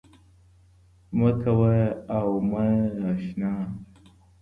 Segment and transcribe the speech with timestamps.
[1.17, 1.75] مـــــه كـــــوه
[2.17, 2.67] او مـــه
[3.11, 3.53] اشـــنـــا